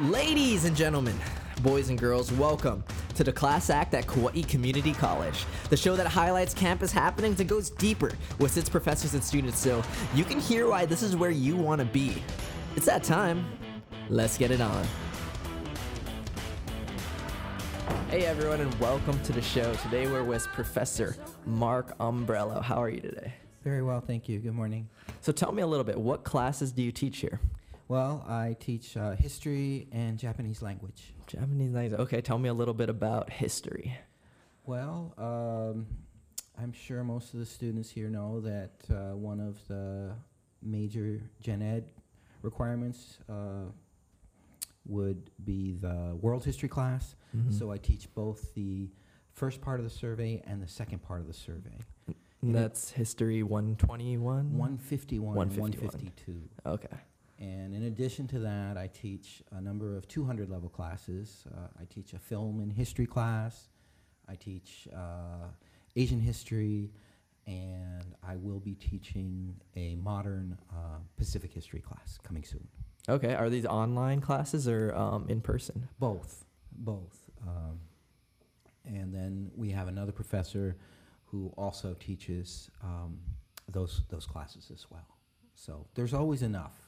[0.00, 1.18] Ladies and gentlemen,
[1.62, 6.06] boys and girls, welcome to the Class Act at Kauai Community College, the show that
[6.06, 9.82] highlights campus happenings and goes deeper with its professors and students so
[10.14, 12.22] you can hear why this is where you want to be.
[12.76, 13.46] It's that time.
[14.10, 14.86] Let's get it on.
[18.10, 19.72] Hey everyone, and welcome to the show.
[19.76, 21.16] Today we're with Professor
[21.46, 22.62] Mark Umbrello.
[22.62, 23.32] How are you today?
[23.64, 24.40] Very well, thank you.
[24.40, 24.90] Good morning.
[25.22, 25.98] So tell me a little bit.
[25.98, 27.40] What classes do you teach here?
[27.88, 31.14] Well, I teach uh, history and Japanese language.
[31.26, 32.00] Japanese language.
[32.00, 33.96] Okay, tell me a little bit about history.
[34.64, 35.86] Well, um,
[36.60, 40.12] I'm sure most of the students here know that uh, one of the
[40.62, 41.90] major gen ed
[42.42, 43.70] requirements uh,
[44.86, 47.14] would be the world history class.
[47.36, 47.52] Mhm.
[47.56, 48.90] So I teach both the
[49.32, 51.78] first part of the survey and the second part of the survey.
[52.42, 54.56] And that's history 121?
[54.56, 55.92] 151 and 151.
[55.92, 56.48] 152.
[56.66, 56.96] Okay.
[57.38, 61.44] And in addition to that, I teach a number of 200 level classes.
[61.54, 63.68] Uh, I teach a film and history class.
[64.28, 65.48] I teach uh,
[65.96, 66.90] Asian history,
[67.46, 72.66] and I will be teaching a modern uh, Pacific history class coming soon.
[73.08, 73.34] Okay.
[73.34, 75.88] Are these online classes or um, in person?
[75.98, 77.30] Both, both.
[77.46, 77.80] Um,
[78.84, 80.76] and then we have another professor
[81.26, 83.18] who also teaches um,
[83.68, 85.18] those those classes as well.
[85.54, 86.85] So there's always enough.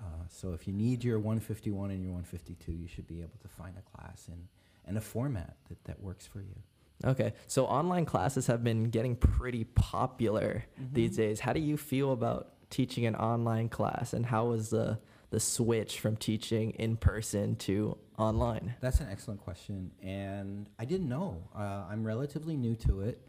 [0.00, 3.48] Uh, so if you need your 151 and your 152, you should be able to
[3.48, 4.46] find a class and,
[4.86, 6.54] and a format that, that works for you.
[7.04, 7.32] Okay.
[7.48, 11.16] So online classes have been getting pretty popular these Mhm.
[11.16, 11.40] days.
[11.40, 14.98] How do you feel about teaching an online class and how was the
[15.30, 18.74] the switch from teaching in person to online?
[18.80, 21.48] That's an excellent question, and I didn't know.
[21.54, 23.26] Uh, I'm relatively new to it.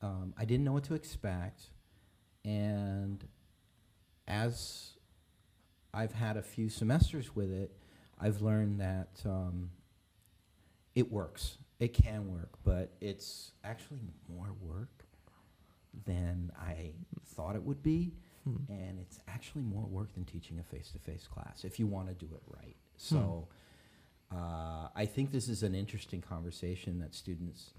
[0.00, 1.70] Um, I didn't know what to expect,
[2.44, 3.24] and
[4.26, 4.91] as
[5.94, 7.72] I've had a few semesters with it,
[8.20, 9.70] I've learned that um,
[10.94, 11.58] it works.
[11.80, 15.04] It can work, but it's actually more work
[16.06, 16.92] than I
[17.34, 18.14] thought it would be
[18.44, 18.56] Hmm.
[18.68, 22.26] and it's actually more work than teaching a face-to-face class if you want to do
[22.34, 22.74] it right.
[22.96, 23.46] So
[24.32, 27.70] uh, I think this is an interesting conversation that students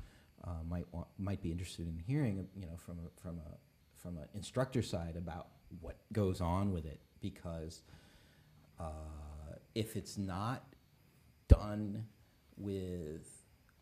[0.45, 2.47] uh, might want, might be interested in hearing.
[2.55, 3.57] You know, from a, from a
[3.97, 5.47] from an instructor side about
[5.81, 7.81] what goes on with it because
[8.79, 8.85] uh,
[9.75, 10.63] if it's not
[11.47, 12.05] done
[12.57, 13.27] with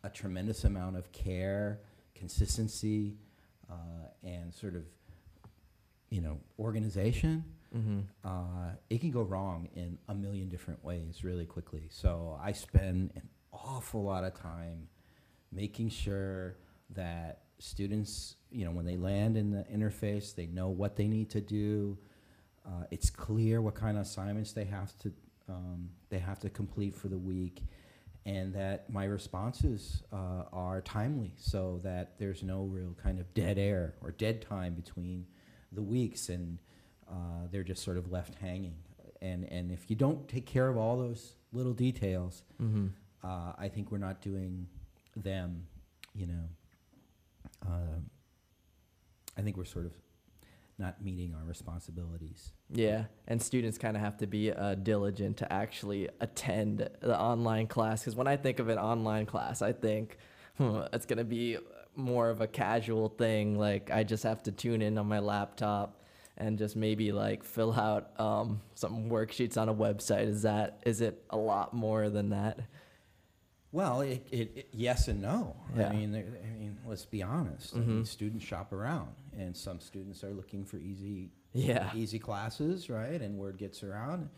[0.04, 1.80] a tremendous amount of care,
[2.14, 3.16] consistency,
[3.70, 3.74] uh,
[4.22, 4.84] and sort of
[6.10, 7.44] you know organization,
[7.74, 8.00] Mm-hmm.
[8.22, 11.84] uh, it can go wrong in a million different ways really quickly.
[11.88, 14.88] So I spend an awful lot of time
[15.50, 16.56] making sure
[16.90, 21.30] that students, you know, when they land in the interface, they know what they need
[21.30, 21.96] to do.
[22.66, 25.12] Uh, it's clear what kind of assignments they have to
[25.48, 27.62] um, they have to complete for the week,
[28.24, 33.58] and that my responses uh, are timely, so that there's no real kind of dead
[33.58, 35.26] air or dead time between
[35.72, 36.58] the weeks, and
[37.10, 38.76] uh, they're just sort of left hanging.
[39.20, 42.86] And and if you don't take care of all those little details, Mm-hmm.
[43.24, 44.68] uh, I think we're not doing
[45.16, 45.66] them,
[46.14, 46.44] you know.
[47.66, 48.10] Um
[49.36, 49.92] I think we're sort of
[50.78, 52.52] not meeting our responsibilities.
[52.70, 57.66] Yeah, and students kind of have to be uh, diligent to actually attend the online
[57.66, 58.00] class.
[58.00, 60.18] Because when I think of an online class, I think
[60.58, 61.58] hmm, it's gonna be
[61.94, 63.58] more of a casual thing.
[63.58, 66.02] Like I just have to tune in on my laptop
[66.36, 70.26] and just maybe like fill out um, some worksheets on a website.
[70.26, 72.60] Is that is it a lot more than that?
[73.72, 75.56] Well, it, it, it yes and no.
[75.74, 75.88] Yeah.
[75.88, 77.74] I mean, I mean, let's be honest.
[77.74, 78.06] I mean, Mhm.
[78.06, 81.90] students shop around, and some students are looking for easy, Yeah.
[81.94, 83.20] easy classes, right?
[83.20, 84.28] And word gets around.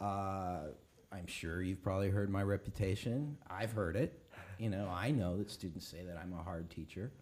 [0.00, 0.68] Uh,
[1.12, 3.38] I'm sure you've probably heard my reputation.
[3.48, 4.18] I've heard it.
[4.58, 7.12] You know, I know that students say that I'm a hard teacher.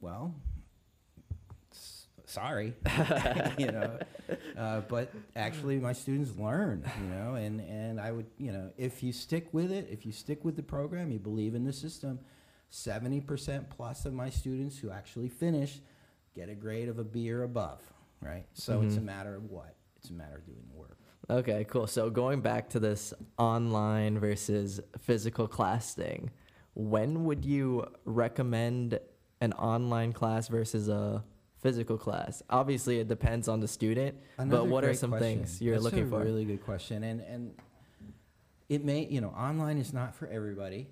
[0.00, 0.34] Well,
[2.30, 2.74] sorry,
[3.58, 3.98] you know.
[4.56, 9.02] Uh, but actually, my students learn, you know, and, and I would, you know, if
[9.02, 12.20] you stick with it, if you stick with the program, you believe in the system,
[12.72, 15.80] 70% plus of my students who actually finish
[16.34, 17.80] get a grade of a B or above,
[18.22, 18.44] right?
[18.54, 19.04] So it's a Mhm.
[19.04, 19.74] matter of what?
[19.96, 20.96] It's a matter of doing the work.
[21.28, 21.86] Okay, cool.
[21.86, 26.30] So going back to this online versus physical class thing,
[26.74, 28.98] when would you recommend
[29.40, 31.24] an online class versus a
[31.60, 32.42] physical class?
[32.50, 35.38] Obviously, it depends on the student, but what are some question.
[35.38, 36.20] things you're That's looking a for?
[36.20, 37.54] really good question, and and
[38.68, 40.88] it may you know online is not for everybody,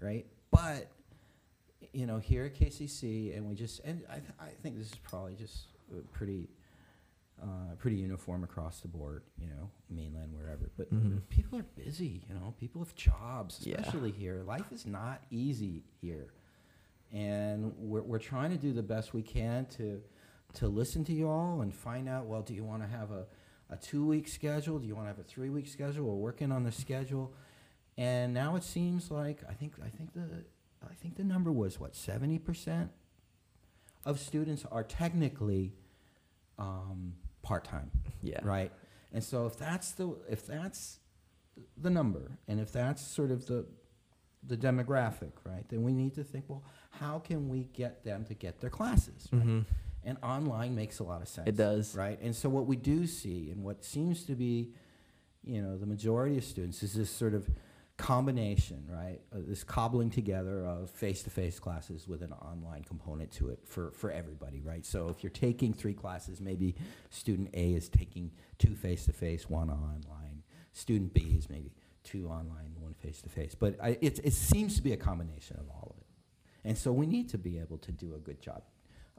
[0.00, 0.26] right?
[0.50, 0.88] But
[1.92, 4.98] you know here at KCC, and we just and I th- I think this is
[5.02, 5.66] probably just
[6.12, 6.48] pretty
[7.42, 10.70] uh, pretty uniform across the board, you know, mainland, wherever.
[10.76, 11.22] But Mhm.
[11.28, 13.80] people are busy, you know, people have jobs, Yeah.
[13.80, 14.44] especially here.
[14.44, 16.28] Life is not easy here.
[17.12, 20.00] And we're, we're trying to do the best we can to,
[20.54, 23.26] to listen to you all and find out, well, do you want to have a,
[23.70, 24.78] a two week schedule?
[24.78, 26.04] Do you want to have a three week schedule?
[26.06, 27.34] We're working on the schedule.
[27.98, 30.44] And now it seems like, I think, I think the,
[30.82, 32.88] I think the number was what, 70%
[34.04, 35.74] of students are technically
[36.58, 37.90] um, part time
[38.22, 38.40] Yeah.
[38.42, 38.72] right?
[39.12, 40.98] And so if that's the if that's
[41.76, 43.66] the number, and if that's sort of the
[44.46, 45.64] the demographic, right?
[45.68, 49.28] Then we need to think, well, how can we get them to get their classes?
[49.32, 49.42] Right?
[49.42, 49.60] hmm
[50.04, 51.48] And online makes a lot of sense.
[51.48, 51.94] It does.
[51.94, 52.18] right?
[52.20, 54.72] And so what we do see, and what seems to be,
[55.44, 57.48] you know, the majority of students is this sort of
[57.98, 59.20] combination, right?
[59.32, 64.10] Uh, this cobbling together of face-to-face classes with an online component to it for, for
[64.10, 64.84] everybody, right?
[64.84, 66.74] So if you're taking three classes, maybe
[67.10, 70.42] student A is taking two face-to-face, one online.
[70.72, 71.70] Student B is maybe
[72.04, 73.54] two online, one face-to-face.
[73.54, 76.06] But I, it, it seems to be a combination of all of it.
[76.64, 78.62] And so we need to be able to do a good job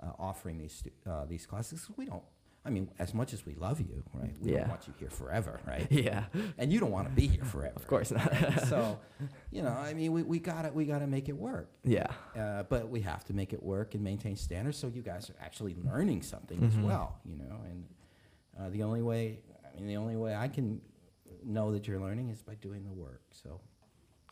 [0.01, 1.87] uh, offering these stu- uh, these classes.
[1.97, 2.23] We don't.
[2.65, 4.33] I mean, as much as we love you, right?
[4.41, 4.59] We Yeah.
[4.59, 5.85] don't want you here forever, right?
[5.91, 6.23] Yeah.
[6.57, 7.73] and you don't want to be here forever.
[7.75, 8.31] Of course not.
[8.69, 8.97] so,
[9.51, 11.69] you know, I mean, we, we gotta we gotta make it work.
[11.83, 12.07] yeah.
[12.37, 15.35] Uh, but we have to make it work and maintain standards so you guys are
[15.41, 16.83] actually learning something as Mhm.
[16.85, 17.57] well, you know.
[17.69, 17.85] And
[18.57, 19.39] uh, the only way,
[19.75, 20.79] I mean, the only way I can
[21.47, 23.21] know that you're learning is by doing the work.
[23.31, 23.59] So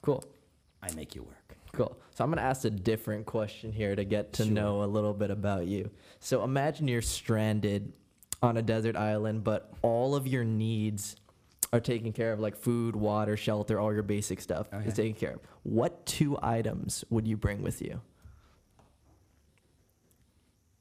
[0.02, 0.24] Cool.
[0.84, 1.56] I make you work.
[1.74, 1.96] Cool.
[2.16, 4.52] So I'm going to ask a different question here to get to Sure.
[4.54, 5.90] know a little bit about you.
[6.20, 7.94] So imagine you're stranded
[8.42, 11.16] on a desert island, but all of your needs
[11.72, 14.88] are taken care of, like food, water, shelter, all your basic stuff Okay.
[14.88, 15.40] is taken care of.
[15.64, 18.02] What two items would you bring with you?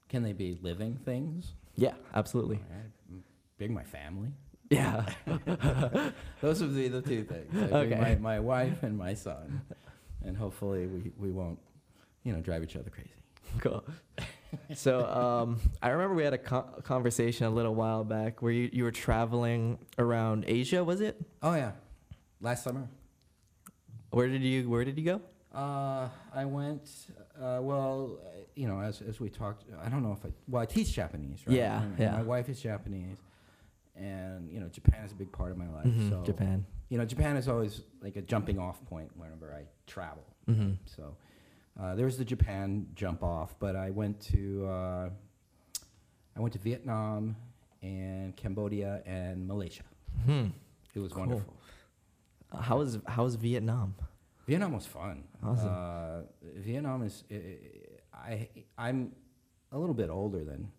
[0.08, 1.52] Can they be living things?
[1.76, 2.56] Yeah, absolutely.
[2.56, 3.22] Right.
[3.58, 4.30] Bring my family.
[4.70, 5.04] Yeah.
[6.40, 7.50] Those would be the two things.
[7.52, 8.00] Bring Okay.
[8.00, 9.62] My, my wife and my son,
[10.24, 11.58] and hopefully we, we won't,
[12.22, 13.10] you know, drive each other crazy.
[13.58, 13.84] cool.
[14.74, 18.68] So um, I remember we had a, co- conversation a little while back where you,
[18.72, 21.20] you were traveling around Asia, was it?
[21.42, 21.72] Oh yeah,
[22.40, 22.88] last summer.
[24.10, 25.20] Where did you Where did you go?
[25.54, 26.88] Uh, I went.
[27.40, 30.32] Uh, well, uh, you know, as as we talked, I don't know if I.
[30.48, 31.56] Well, I teach Japanese, right?
[31.56, 32.12] Yeah, And- and yeah.
[32.16, 33.18] My wife is Japanese,
[34.00, 35.86] and you know, Japan is a big part of my life.
[35.86, 36.64] Mhm, So Japan.
[36.88, 40.24] You know, Japan is always like a jumping off point whenever I travel.
[40.46, 41.16] hmm So
[41.80, 45.10] uh, there's the Japan jump off, but I went to uh,
[46.36, 47.36] I went to Vietnam
[47.82, 49.84] and Cambodia and Malaysia.
[50.26, 50.48] Hmm.
[50.94, 51.20] It was Cool.
[51.26, 51.54] wonderful.
[52.52, 53.94] Uh, How was How was Vietnam?
[54.46, 55.24] Vietnam was fun.
[55.42, 55.68] Awesome.
[55.68, 56.20] Uh,
[56.56, 57.24] Vietnam is
[58.12, 58.48] I, I
[58.88, 59.12] I'm
[59.70, 60.72] a little bit older than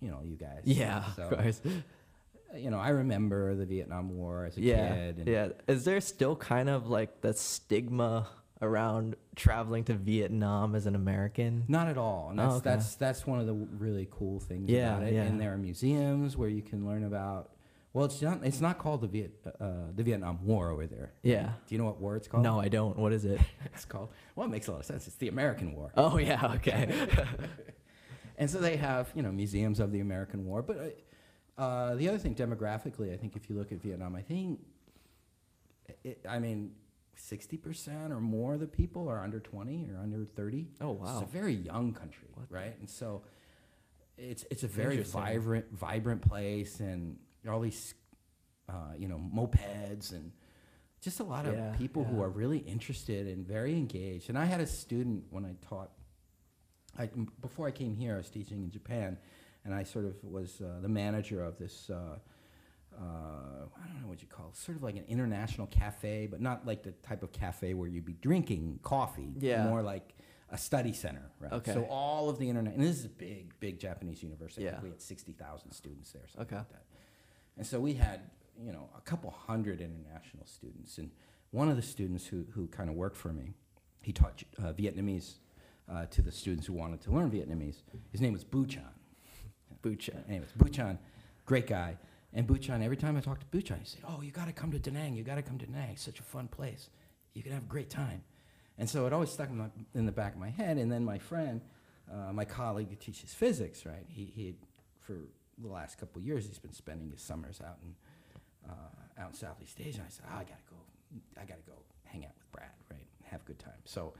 [0.00, 0.62] you know you guys.
[0.64, 1.60] Yeah, So, of course.
[2.56, 5.18] You know, I remember the Vietnam War as a Yeah, kid.
[5.18, 5.48] And yeah.
[5.66, 8.28] Is there still kind of like the stigma
[8.62, 11.64] around traveling to Vietnam as an American?
[11.68, 12.28] Not at all.
[12.30, 12.70] And Oh, that's okay.
[12.70, 15.14] that's that's one of the really cool things Yeah, about it.
[15.14, 15.22] yeah.
[15.24, 17.50] And there are museums where you can learn about.
[17.92, 21.12] Well, it's not it's not called the Viet uh, the Vietnam War over there.
[21.22, 21.50] Yeah.
[21.66, 22.42] Do you know what war it's called?
[22.44, 22.96] No, I don't.
[22.98, 23.40] What is it?
[23.74, 24.08] It's called.
[24.36, 25.06] Well, it makes a lot of sense.
[25.06, 25.92] It's the American War.
[25.96, 26.54] oh yeah.
[26.56, 27.06] Okay.
[28.40, 30.62] And so they have, you know, museums of the American War.
[30.62, 30.82] But uh,
[31.58, 34.60] uh, the other thing, demographically, I think if you look at Vietnam, I think,
[36.04, 36.72] it, I mean,
[37.30, 40.68] 60% or more of the people are under 20 or under 30.
[40.80, 41.18] Oh wow.
[41.20, 42.78] It's a very young country, What right?
[42.78, 43.22] And so
[44.16, 47.18] it's, it's a very vibrant, vibrant place and
[47.48, 47.94] all these,
[48.68, 50.30] uh, you know, mopeds and
[51.00, 54.28] just a lot of Yeah, people who are really interested and very engaged.
[54.28, 55.90] And I had a student when I taught
[56.98, 57.08] I,
[57.40, 59.18] before I came here, I was teaching in Japan,
[59.64, 61.90] and I sort of was uh, the manager of this.
[61.90, 62.18] Uh,
[63.00, 66.40] uh, I don't know what you call it, sort of like an international cafe, but
[66.40, 69.34] not like the type of cafe where you'd be drinking coffee.
[69.38, 69.64] Yeah.
[69.64, 70.14] More like
[70.50, 71.52] a study center, right?
[71.52, 71.74] Okay.
[71.74, 74.64] So all of the internet, and this is a big, big Japanese university.
[74.64, 74.80] Yeah.
[74.82, 76.56] We had 60,000 students there, something Okay.
[76.56, 76.84] like that.
[77.56, 78.20] And so we had,
[78.60, 80.98] you know, a couple hundred international students.
[80.98, 81.10] And
[81.50, 83.52] one of the students who, who kind of worked for me,
[84.02, 85.34] he taught uh, Vietnamese
[85.88, 87.82] uh, to the students who wanted to learn Vietnamese.
[88.10, 88.44] His name was
[89.90, 90.14] Buchan.
[90.14, 90.28] Bucha.
[90.28, 90.98] Anyways, Buchan,
[91.46, 91.96] great guy.
[92.34, 94.70] And Buchan, every time I talked to Buchan, he said, "Oh, you got to come
[94.72, 95.14] to Da Nang.
[95.14, 95.90] You got to come to Da Nang.
[95.90, 96.90] It's such a fun place.
[97.34, 98.22] You can have a great time."
[98.76, 100.76] And so it always stuck in, my, in the back of my head.
[100.78, 101.60] And then my friend,
[102.12, 104.06] uh, my colleague who teaches physics, right?
[104.08, 104.54] He, he had,
[105.00, 105.16] for
[105.58, 107.94] the last couple years, he's been spending his summers out in
[108.70, 110.02] uh, out in Southeast Asia.
[110.06, 110.76] I said, oh, "I got to go.
[111.40, 113.06] I got to go hang out with Brad, right?
[113.24, 114.12] Have a good time." So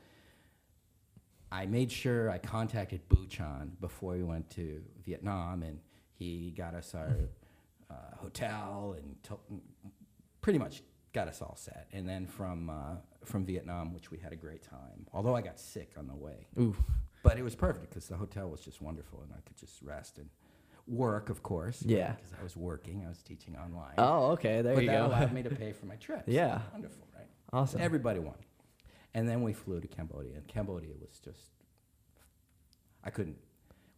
[1.51, 5.79] I made sure I contacted Buchan before we went to Vietnam, and
[6.13, 7.17] he got us our
[7.91, 9.61] uh, hotel and to-
[10.41, 11.89] pretty much got us all set.
[11.93, 15.07] And then from uh, from Vietnam, which we had a great time.
[15.13, 16.77] Although I got sick on the way, Ooh.
[17.23, 20.19] but it was perfect because the hotel was just wonderful, and I could just rest
[20.19, 20.29] and
[20.87, 21.83] work, of course.
[21.85, 22.13] Yeah.
[22.13, 23.95] Because I was working, I was teaching online.
[23.99, 24.63] Oh, okay.
[24.63, 25.07] There but you that go.
[25.07, 26.25] allowed me to pay for my trip.
[26.27, 26.61] Yeah.
[26.73, 27.27] wonderful, right?
[27.53, 27.81] awesome.
[27.81, 28.35] Everybody won.
[29.19, 31.51] And then we flew to Cambodia, and Cambodia was just,
[33.03, 33.37] I couldn't,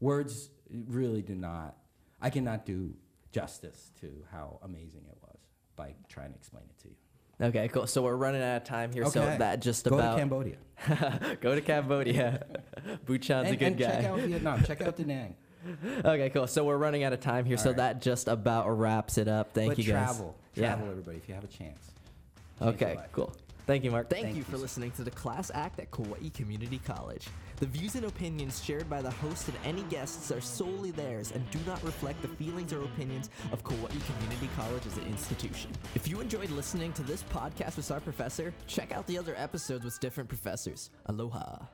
[0.00, 1.76] words really do not,
[2.22, 2.94] I cannot do
[3.30, 5.36] justice to how amazing it was
[5.76, 7.48] by trying to explain it to you.
[7.48, 7.86] okay, cool.
[7.86, 9.04] So we're running out of time here.
[9.04, 10.56] So that just Go about to Cambodia.
[11.42, 12.46] go to Cambodia.
[13.04, 13.90] Buchan's and a good and guy.
[13.90, 14.64] check out Vietnam.
[14.64, 15.36] check out Da Nang.
[16.02, 16.46] Okay, cool.
[16.46, 17.56] So we're running out of time here.
[17.56, 17.76] All so right.
[17.76, 19.52] that just about wraps it up.
[19.52, 19.92] Thank but you guys.
[19.92, 20.38] travel.
[20.54, 20.68] Yeah.
[20.68, 21.90] Travel, everybody, if you have a chance.
[22.58, 23.36] Change Okay, cool.
[23.70, 24.10] Thank you, Mark.
[24.10, 27.28] Thank, Thank you you, for listening to the Class Act at Kauai Community College.
[27.58, 31.48] The views and opinions shared by the host and any guests are solely theirs and
[31.52, 35.70] do not reflect the feelings or opinions of Kauai Community College as an institution.
[35.94, 39.84] If you enjoyed listening to this podcast with our professor, check out the other episodes
[39.84, 40.90] with different professors.
[41.06, 41.66] Aloha.